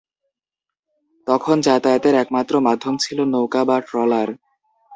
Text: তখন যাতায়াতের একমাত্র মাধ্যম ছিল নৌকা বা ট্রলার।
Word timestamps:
তখন 1.27 1.55
যাতায়াতের 1.61 2.15
একমাত্র 2.15 2.53
মাধ্যম 2.67 2.95
ছিল 2.97 3.17
নৌকা 3.33 3.61
বা 3.65 3.77
ট্রলার। 3.87 4.29